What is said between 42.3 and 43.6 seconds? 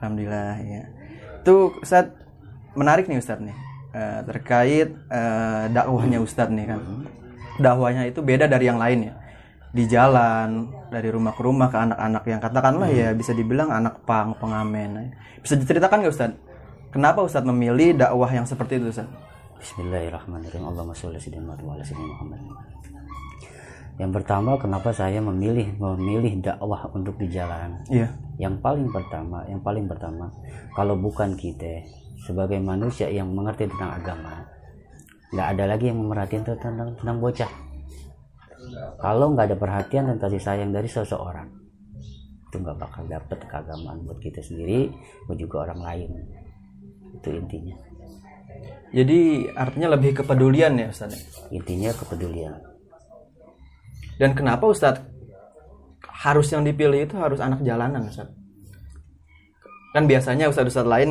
itu nggak bakal dapet